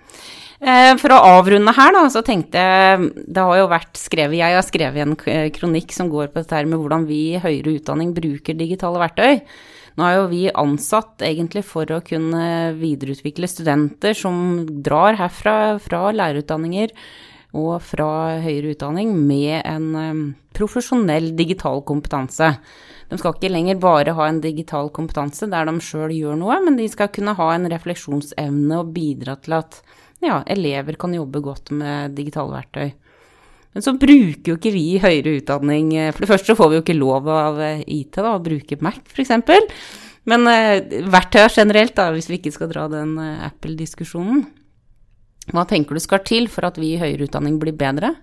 Eh, 0.61 0.93
for 1.01 1.13
å 1.13 1.23
avrunde 1.41 1.75
her, 1.77 1.95
da, 1.97 2.05
så 2.13 2.23
tenkte 2.25 2.61
jeg 2.63 3.09
Det 3.27 3.43
har 3.43 3.57
jo 3.59 3.65
vært 3.73 3.99
skrevet 3.99 4.39
Jeg 4.39 4.55
har 4.55 4.63
skrevet 4.65 5.03
en 5.03 5.17
kronikk 5.53 5.91
som 5.93 6.09
går 6.13 6.31
på 6.31 6.41
dette 6.41 6.55
her 6.55 6.69
med 6.71 6.79
hvordan 6.79 7.09
vi 7.09 7.19
i 7.35 7.41
høyere 7.43 7.75
utdanning 7.81 8.15
bruker 8.17 8.57
digitale 8.57 9.03
verktøy. 9.03 9.43
Nå 9.99 10.07
er 10.07 10.17
jo 10.17 10.31
vi 10.31 10.47
ansatt 10.51 11.23
egentlig 11.27 11.65
for 11.67 11.91
å 11.95 12.03
kunne 12.07 12.75
videreutvikle 12.79 13.51
studenter 13.51 14.17
som 14.19 14.65
drar 14.87 15.19
herfra 15.19 15.77
fra 15.83 16.09
lærerutdanninger 16.15 16.95
og 17.55 17.79
fra 17.87 18.41
høyere 18.43 18.75
utdanning 18.75 19.15
med 19.15 19.61
en 19.63 19.87
um, 19.95 20.25
profesjonell 20.55 21.33
digital 21.39 21.83
kompetanse. 21.87 22.51
De 23.11 23.19
skal 23.21 23.37
ikke 23.37 23.53
lenger 23.53 23.79
bare 23.83 24.15
ha 24.17 24.27
en 24.29 24.41
digital 24.43 24.91
kompetanse 24.95 25.47
der 25.51 25.69
de 25.69 25.75
sjøl 25.85 26.15
gjør 26.15 26.39
noe, 26.41 26.59
men 26.65 26.79
de 26.81 26.89
skal 26.91 27.13
kunne 27.15 27.37
ha 27.39 27.51
en 27.55 27.69
refleksjonsevne 27.71 28.81
og 28.81 28.91
bidra 28.97 29.37
til 29.43 29.59
at 29.61 29.81
ja, 30.25 30.41
elever 30.51 30.99
kan 30.99 31.15
jobbe 31.15 31.43
godt 31.45 31.73
med 31.77 32.17
digitale 32.19 32.55
verktøy. 32.57 32.95
Men 33.75 33.83
så 33.83 33.95
bruker 33.99 34.53
jo 34.53 34.57
ikke 34.57 34.73
vi 34.75 34.87
høyere 35.03 35.39
utdanning 35.41 35.89
eh, 35.99 36.13
For 36.15 36.23
det 36.23 36.31
første 36.31 36.55
får 36.55 36.69
vi 36.71 36.77
jo 36.79 36.83
ikke 36.85 36.95
lov 36.95 37.27
av 37.31 37.59
eh, 37.59 37.83
IT 37.91 38.21
da, 38.21 38.37
å 38.37 38.43
bruke 38.43 38.79
Mac, 38.87 39.01
f.eks. 39.11 39.33
Men 40.31 40.47
eh, 40.49 41.01
verktøy 41.11 41.49
generelt, 41.49 41.97
da, 41.99 42.13
hvis 42.15 42.31
vi 42.31 42.39
ikke 42.39 42.55
skal 42.55 42.71
dra 42.71 42.87
den 42.93 43.19
Apple-diskusjonen. 43.19 44.45
Hva 45.53 45.67
tenker 45.69 45.97
du 45.97 46.03
skal 46.03 46.23
til 46.25 46.49
for 46.53 46.67
at 46.69 46.79
vi 46.81 46.95
i 46.95 47.01
høyere 47.01 47.29
utdanning 47.29 47.59
blir 47.61 47.77
bedre? 47.77 48.15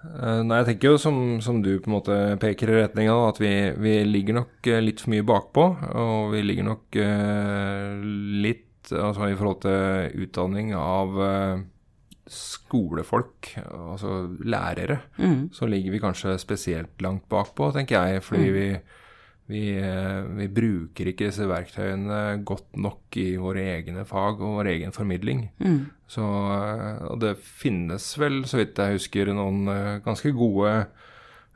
Uh, 0.00 0.40
nei, 0.46 0.62
jeg 0.62 0.70
tenker 0.70 0.94
jo 0.94 1.00
som, 1.00 1.16
som, 1.44 1.58
du 1.60 1.74
på 1.76 1.90
en 1.90 1.96
måte 1.98 2.16
peker 2.40 2.72
i 2.72 2.78
retning 2.78 3.10
av, 3.12 3.34
at 3.34 3.40
vi, 3.42 3.52
vi, 3.76 3.98
ligger 4.08 4.38
nok 4.38 4.70
uh, 4.72 4.78
litt 4.80 5.02
for 5.02 5.12
mye 5.12 5.26
bakpå. 5.28 5.66
Og 6.00 6.32
vi 6.32 6.40
ligger 6.46 6.70
nok 6.70 7.00
uh, 7.02 8.00
litt 8.46 8.66
altså 8.90 9.28
i 9.28 9.36
forhold 9.36 9.60
til 9.66 10.24
utdanning 10.24 10.72
av 10.74 11.18
skolefolk, 12.30 13.50
altså 13.60 14.22
lærere, 14.46 15.00
mm. 15.18 15.50
så 15.54 15.66
ligger 15.68 15.92
vi 15.92 16.00
kanskje 16.02 16.36
spesielt 16.40 17.02
langt 17.02 17.26
bakpå, 17.30 17.68
tenker 17.74 18.08
jeg. 18.08 18.22
Fordi 18.24 18.48
mm. 18.48 18.54
vi 18.56 18.66
vi, 19.50 19.64
eh, 19.78 20.20
vi, 20.38 20.46
bruker 20.52 21.10
ikke 21.10 21.28
disse 21.28 21.46
verktøyene 21.50 22.40
godt 22.46 22.78
nok 22.78 23.18
i 23.18 23.34
våre 23.40 23.64
egne 23.74 24.04
fag 24.08 24.40
og 24.40 24.60
vår 24.60 24.70
egen 24.76 24.94
formidling. 24.94 25.48
Mm. 25.58 25.90
Så, 26.10 26.24
eh, 26.24 27.00
og 27.10 27.20
det 27.24 27.36
finnes 27.42 28.06
vel, 28.20 28.44
så 28.46 28.60
vidt 28.60 28.78
jeg 28.78 28.98
husker, 28.98 29.32
noen 29.34 29.66
eh, 29.72 29.98
ganske 30.06 30.32
gode 30.36 30.74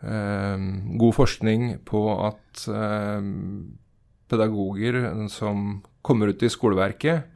eh, 0.02 0.66
god 1.04 1.16
forskning 1.20 1.68
på 1.86 2.02
at 2.26 2.66
eh, 2.70 3.30
pedagoger 4.30 5.00
som 5.32 5.78
kommer 6.04 6.34
ut 6.34 6.42
i 6.42 6.52
skoleverket, 6.52 7.30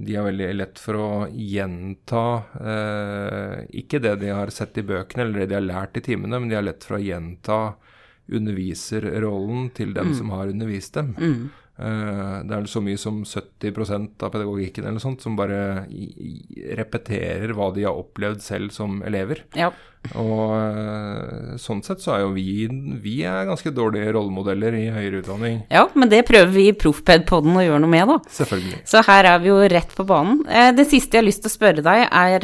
de 0.00 0.16
har 0.16 0.24
veldig 0.24 0.48
lett 0.56 0.80
for 0.80 0.96
å 0.96 1.08
gjenta 1.28 2.24
eh, 2.56 3.56
ikke 3.82 4.00
det 4.00 4.14
de 4.22 4.30
har 4.32 4.52
sett 4.54 4.78
i 4.80 4.84
bøkene 4.86 5.26
eller 5.26 5.42
det 5.42 5.50
de 5.50 5.58
har 5.58 5.66
lært 5.66 6.00
i 6.00 6.04
timene, 6.04 6.40
men 6.40 6.48
de 6.48 6.56
har 6.56 6.64
lett 6.64 6.86
for 6.86 6.96
å 6.96 7.04
gjenta 7.04 7.58
underviserrollen 8.36 9.70
til 9.76 9.94
dem 9.96 10.12
mm. 10.12 10.14
som 10.18 10.30
har 10.34 10.52
undervist 10.52 10.94
dem. 10.94 11.14
Mm. 11.18 11.50
Uh, 11.80 12.42
det 12.44 12.56
er 12.56 12.66
så 12.68 12.82
mye 12.84 12.98
som 13.00 13.22
70% 13.24 14.20
av 14.26 14.32
pedagogikken 14.34 14.84
eller 14.84 15.00
sånt 15.00 15.22
som 15.24 15.36
bare 15.38 15.86
repeterer 16.76 17.54
hva 17.56 17.70
de 17.72 17.86
har 17.88 17.96
opplevd 17.96 18.42
selv 18.44 18.74
som 18.74 19.00
elever. 19.06 19.46
Ja. 19.56 19.70
Og 20.16 20.52
uh, 20.56 21.56
sånn 21.60 21.82
sett 21.84 22.00
så 22.00 22.14
er 22.14 22.22
jo 22.22 22.30
vi 22.32 22.64
Vi 23.04 23.18
er 23.28 23.44
ganske 23.44 23.68
dårlige 23.76 24.14
rollemodeller 24.16 24.72
i 24.78 24.86
høyere 24.92 25.20
utdanning. 25.20 25.58
Ja, 25.72 25.86
men 25.92 26.08
det 26.12 26.22
prøver 26.28 26.52
vi 26.54 26.68
i 26.70 26.76
Proffped-poden 26.76 27.56
å 27.60 27.64
gjøre 27.64 27.82
noe 27.84 27.92
med, 27.92 28.08
da. 28.08 28.16
Selvfølgelig. 28.32 28.80
Så 28.88 29.04
her 29.06 29.28
er 29.28 29.42
vi 29.42 29.50
jo 29.52 29.58
rett 29.72 29.92
på 29.96 30.06
banen. 30.08 30.40
Uh, 30.48 30.70
det 30.76 30.88
siste 30.88 31.16
jeg 31.16 31.22
har 31.24 31.28
lyst 31.28 31.44
til 31.44 31.52
å 31.52 31.56
spørre 31.56 31.84
deg, 31.84 32.06
er 32.08 32.40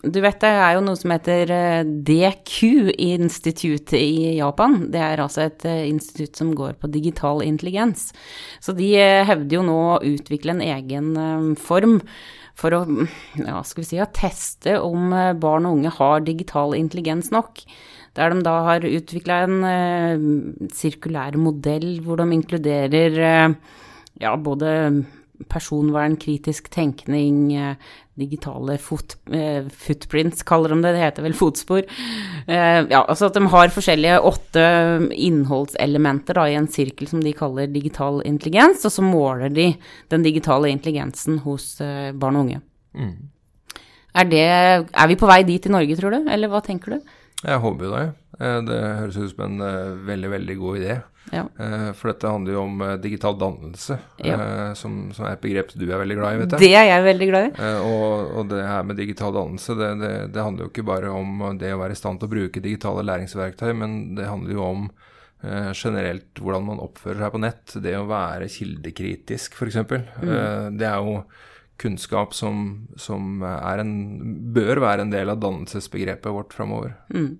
Du 0.00 0.20
vet 0.22 0.40
det 0.40 0.48
er 0.48 0.74
jo 0.78 0.84
noe 0.86 0.96
som 0.96 1.12
heter 1.12 1.50
DQ-instituttet 2.06 3.98
i 3.98 4.38
Japan. 4.38 4.86
Det 4.94 5.02
er 5.04 5.20
altså 5.20 5.42
et 5.44 5.66
institutt 5.90 6.38
som 6.40 6.54
går 6.56 6.78
på 6.80 6.88
digital 6.88 7.42
intelligens. 7.44 8.08
Så 8.62 8.74
de 8.76 8.90
hevder 9.28 9.58
jo 9.58 9.64
nå 9.66 9.78
å 9.94 10.02
utvikle 10.06 10.56
en 10.56 10.64
egen 10.64 11.56
form 11.60 12.00
for 12.60 12.76
å 12.76 12.80
ja, 13.40 13.60
skal 13.64 13.82
vi 13.82 13.88
si, 13.88 14.00
teste 14.16 14.76
om 14.84 15.14
eh, 15.16 15.32
barn 15.38 15.68
og 15.68 15.78
unge 15.78 15.94
har 15.96 16.26
digital 16.26 16.76
intelligens 16.76 17.30
nok. 17.34 17.62
Der 18.18 18.34
de 18.34 18.42
da 18.44 18.56
har 18.66 18.84
utvikla 18.84 19.44
en 19.46 20.66
sirkulær 20.74 21.36
modell 21.38 22.00
hvor 22.02 22.18
de 22.18 22.26
inkluderer 22.34 23.14
ja, 24.18 24.32
både 24.34 24.72
personvern, 25.48 26.18
kritisk 26.20 26.68
tenkning, 26.74 27.50
uh, 27.56 27.96
digitale 28.20 28.74
foot, 28.82 29.14
footprints, 29.80 30.42
kaller 30.44 30.74
de 30.74 30.82
det, 30.84 30.90
det 30.92 31.04
heter 31.06 31.24
vel 31.24 31.36
fotspor. 31.38 31.86
ja, 32.44 33.00
altså 33.00 33.30
at 33.30 33.38
de 33.38 33.46
har 33.48 33.72
forskjellige 33.72 34.18
åtte 34.28 34.64
innholdselementer 35.16 36.36
da, 36.36 36.44
i 36.44 36.58
en 36.58 36.68
sirkel 36.68 37.08
som 37.08 37.22
de 37.24 37.32
kaller 37.32 37.72
digital 37.72 38.20
intelligens, 38.28 38.84
og 38.84 38.92
så 38.92 39.06
måler 39.06 39.48
de 39.48 39.70
den 40.12 40.26
digitale 40.26 40.68
intelligensen 40.68 41.40
hos 41.46 41.78
barn 41.80 42.36
og 42.36 42.44
unge. 42.44 42.60
Mm. 42.92 43.30
Er, 44.12 44.28
det, 44.28 44.44
er 44.44 45.08
vi 45.08 45.16
på 45.16 45.30
vei 45.30 45.40
dit 45.48 45.64
i 45.64 45.72
Norge, 45.72 45.96
tror 45.96 46.18
du, 46.18 46.28
eller 46.28 46.52
hva 46.52 46.60
tenker 46.66 46.98
du? 46.98 47.16
Jeg 47.40 47.62
håper 47.62 47.86
jo 47.86 47.94
det. 47.94 48.06
Eh, 48.40 48.58
det 48.66 48.80
høres 49.00 49.18
ut 49.20 49.32
som 49.32 49.46
en 49.46 49.64
eh, 49.64 49.94
veldig, 50.08 50.30
veldig 50.34 50.56
god 50.60 50.80
idé. 50.80 50.96
Ja. 51.30 51.44
Eh, 51.60 51.90
for 51.94 52.10
dette 52.10 52.30
handler 52.30 52.56
jo 52.56 52.62
om 52.64 52.80
digital 53.02 53.36
dannelse, 53.38 53.98
ja. 54.24 54.38
som, 54.78 55.10
som, 55.14 55.26
er 55.28 55.36
et 55.36 55.42
begrep 55.44 55.74
du 55.76 55.84
er 55.86 56.00
veldig 56.00 56.16
glad 56.18 56.32
i, 56.32 56.40
vet 56.40 56.54
jeg. 56.56 56.62
Det 56.64 56.70
er 56.78 56.88
jeg 56.88 57.04
veldig 57.06 57.28
glad 57.30 57.46
i. 57.50 57.68
Og, 57.86 58.32
og 58.40 58.48
det 58.50 58.64
her 58.66 58.88
med 58.88 58.98
digital 58.98 59.36
dannelse, 59.36 59.76
det, 59.78 59.90
det, 60.00 60.14
det, 60.34 60.46
handler 60.46 60.66
jo 60.66 60.72
ikke 60.72 60.88
bare 60.88 61.12
om 61.14 61.44
det 61.60 61.74
å 61.74 61.82
være 61.82 61.94
i 61.94 62.00
stand 62.00 62.22
til 62.22 62.30
å 62.30 62.34
bruke 62.34 62.64
digitale 62.64 63.06
læringsverktøy, 63.06 63.70
men 63.82 64.00
det 64.18 64.30
handler 64.30 64.56
jo 64.56 64.66
om 64.66 64.90
generelt 65.72 66.36
hvordan 66.36 66.66
man 66.66 66.82
oppfører 66.84 67.22
seg 67.24 67.30
på 67.32 67.38
nett. 67.40 67.76
Det 67.80 67.94
å 67.96 68.08
være 68.10 68.50
kildekritisk, 68.52 69.54
f.eks. 69.56 69.78
Mm. 69.86 70.76
det 70.76 70.84
er 70.84 70.98
jo 71.00 71.22
kunnskap 71.80 72.34
som, 72.36 72.88
som 73.00 73.40
en, 73.40 73.92
bør 74.52 74.82
være 74.84 75.06
en 75.06 75.14
del 75.14 75.32
av 75.32 75.40
dannelsesbegrepet 75.40 76.34
vårt 76.34 76.52
framover. 76.52 76.92
Mm. 77.14 77.38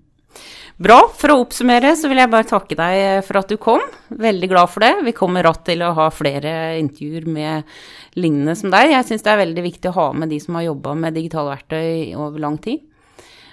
Bra. 0.81 0.97
For 1.13 1.33
å 1.33 1.39
oppsummere 1.43 1.93
så 1.99 2.09
vil 2.09 2.21
jeg 2.23 2.31
bare 2.31 2.49
takke 2.49 2.77
deg 2.77 3.25
for 3.27 3.41
at 3.41 3.51
du 3.51 3.57
kom. 3.61 3.83
Veldig 4.09 4.49
glad 4.49 4.71
for 4.73 4.85
det. 4.85 4.93
Vi 5.05 5.15
kommer 5.17 5.45
ratt 5.45 5.63
til 5.67 5.83
å 5.85 5.91
ha 5.97 6.07
flere 6.13 6.77
intervjuer 6.79 7.27
med 7.29 7.73
lignende 8.17 8.55
som 8.57 8.73
deg. 8.73 8.93
Jeg 8.95 9.09
syns 9.09 9.25
det 9.25 9.33
er 9.33 9.43
veldig 9.43 9.65
viktig 9.67 9.91
å 9.91 9.97
ha 9.99 10.07
med 10.17 10.33
de 10.33 10.39
som 10.41 10.57
har 10.57 10.69
jobba 10.71 10.95
med 10.97 11.17
digitale 11.19 11.53
verktøy 11.53 12.15
over 12.17 12.41
lang 12.41 12.57
tid. 12.63 12.81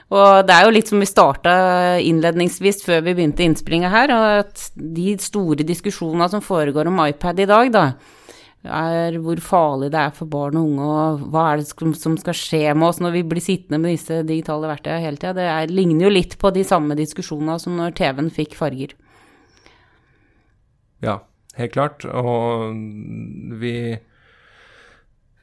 Og 0.08 0.46
det 0.48 0.54
er 0.54 0.64
jo 0.64 0.72
litt 0.72 0.88
som 0.88 1.02
vi 1.02 1.08
starta 1.08 1.54
innledningsvis 2.00 2.80
før 2.86 3.02
vi 3.04 3.12
begynte 3.12 3.44
innspillinga 3.44 3.90
her, 3.92 4.12
at 4.40 4.70
de 4.72 5.18
store 5.20 5.66
diskusjonene 5.68 6.30
som 6.32 6.44
foregår 6.44 6.88
om 6.88 7.02
iPad 7.04 7.42
i 7.44 7.48
dag, 7.50 7.68
da, 7.74 7.84
er 8.66 9.18
hvor 9.22 9.38
farlig 9.42 9.92
det 9.94 10.00
er 10.00 10.14
for 10.14 10.30
barn 10.30 10.58
og 10.58 10.66
unge, 10.66 10.86
og 10.86 11.26
hva 11.30 11.44
er 11.52 11.60
det 11.60 11.68
som 11.70 12.16
skal 12.18 12.36
skje 12.36 12.64
med 12.74 12.88
oss 12.88 12.98
når 13.02 13.14
vi 13.14 13.22
blir 13.30 13.44
sittende 13.44 13.78
med 13.82 13.94
disse 13.94 14.22
digitale 14.26 14.70
verktøyene 14.70 15.04
hele 15.04 15.20
tida. 15.20 15.36
Det 15.38 15.46
er, 15.46 15.70
ligner 15.70 16.08
jo 16.08 16.14
litt 16.16 16.34
på 16.40 16.50
de 16.54 16.64
samme 16.66 16.98
diskusjonene 16.98 17.58
som 17.62 17.78
når 17.78 17.94
TV-en 17.98 18.32
fikk 18.34 18.58
farger. 18.58 18.96
Ja, 21.04 21.20
helt 21.58 21.74
klart. 21.76 22.04
Og 22.10 22.74
vi, 23.62 23.74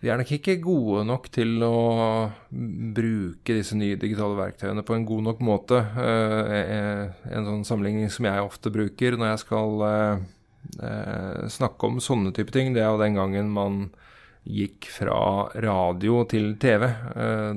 vi 0.03 0.11
er 0.11 0.19
nok 0.19 0.35
ikke 0.35 0.59
gode 0.63 1.07
nok 1.07 1.31
til 1.33 1.63
å 1.63 1.75
bruke 2.51 3.55
disse 3.55 3.79
nye 3.79 3.95
digitale 3.99 4.35
verktøyene 4.41 4.83
på 4.85 4.97
en 4.97 5.07
god 5.07 5.29
nok 5.31 5.43
måte. 5.45 5.79
Eh, 5.79 7.05
en 7.31 7.47
sånn 7.47 7.67
sammenligning 7.67 8.11
som 8.11 8.27
jeg 8.27 8.43
ofte 8.43 8.73
bruker 8.75 9.15
når 9.15 9.31
jeg 9.31 9.45
skal 9.47 9.85
eh, 9.87 10.01
eh, 10.19 10.31
snakke 10.75 11.87
om 11.87 12.01
sånne 12.03 12.33
type 12.35 12.51
ting, 12.51 12.73
det 12.75 12.83
er 12.83 12.91
jo 12.91 13.01
den 13.01 13.15
gangen 13.17 13.53
man 13.53 13.85
gikk 14.45 14.85
fra 14.93 15.49
radio 15.57 16.19
til 16.29 16.53
TV. 16.61 16.85
Eh, 16.85 17.53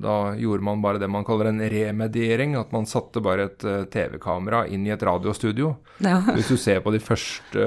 da 0.00 0.16
gjorde 0.40 0.64
man 0.64 0.80
bare 0.82 1.00
det 1.00 1.10
man 1.12 1.26
kaller 1.28 1.50
en 1.50 1.60
remediering. 1.60 2.56
At 2.56 2.72
man 2.72 2.88
satte 2.88 3.20
bare 3.24 3.50
et 3.50 3.66
uh, 3.66 3.84
TV-kamera 3.92 4.64
inn 4.72 4.86
i 4.88 4.94
et 4.94 5.04
radiostudio. 5.04 5.74
Ja. 6.00 6.20
Hvis 6.36 6.48
du 6.48 6.56
ser 6.56 6.80
på 6.84 6.94
de 6.94 7.02
første, 7.04 7.66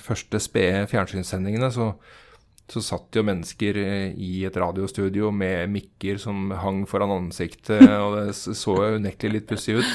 første 0.00 0.40
spede 0.40 0.88
fjernsynssendingene, 0.90 1.68
så, 1.74 1.92
så 2.72 2.84
satt 2.84 3.20
jo 3.20 3.26
mennesker 3.26 3.76
i 4.16 4.32
et 4.48 4.56
radiostudio 4.56 5.30
med 5.34 5.68
mikker 5.74 6.20
som 6.22 6.48
hang 6.62 6.86
foran 6.88 7.12
ansiktet, 7.18 7.84
og 7.84 8.16
det 8.16 8.34
så 8.34 8.78
unektelig 8.96 9.40
litt 9.40 9.50
pussig 9.52 9.80
ut. 9.82 9.94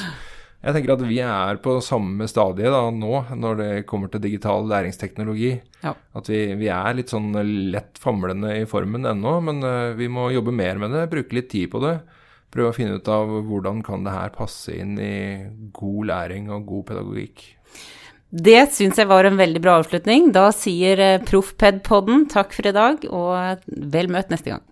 Jeg 0.66 0.74
tenker 0.74 0.96
at 0.96 1.04
vi 1.06 1.20
er 1.22 1.60
på 1.62 1.76
samme 1.86 2.26
stadie 2.26 2.72
da, 2.74 2.88
nå 2.90 3.20
når 3.38 3.58
det 3.60 3.72
kommer 3.86 4.10
til 4.10 4.24
digital 4.24 4.66
læringsteknologi. 4.66 5.52
Ja. 5.84 5.92
At 6.18 6.30
vi, 6.32 6.40
vi, 6.58 6.72
er 6.74 6.98
litt 6.98 7.14
sånn 7.14 7.30
lett 7.70 8.02
famlende 8.02 8.56
i 8.58 8.66
formen 8.70 9.06
ennå, 9.06 9.36
men 9.46 9.62
uh, 9.62 9.94
vi 9.94 10.10
må 10.10 10.32
jobbe 10.34 10.56
mer 10.56 10.82
med 10.82 10.96
det, 10.96 11.06
bruke 11.12 11.38
litt 11.38 11.52
tid 11.54 11.70
på 11.70 11.84
det. 11.86 12.00
Prøve 12.56 12.72
å 12.72 12.78
finne 12.78 12.98
ut 12.98 13.12
av 13.14 13.30
hvordan 13.46 13.84
kan 13.86 14.08
det 14.08 14.16
her 14.16 14.34
passe 14.34 14.74
inn 14.74 14.98
i 14.98 15.16
god 15.76 16.10
læring 16.10 16.50
og 16.50 16.66
god 16.72 16.90
pedagogikk. 16.90 17.46
Det 18.36 18.62
syns 18.74 18.98
jeg 18.98 19.08
var 19.12 19.28
en 19.28 19.38
veldig 19.38 19.62
bra 19.62 19.78
avslutning. 19.80 20.32
Da 20.34 20.50
sier 20.56 21.00
eh, 21.00 21.22
Proffped-podden 21.24 22.26
takk 22.32 22.56
for 22.58 22.68
i 22.68 22.74
dag, 22.76 23.06
og 23.06 23.68
vel 23.94 24.10
møtt 24.12 24.34
neste 24.34 24.56
gang. 24.56 24.66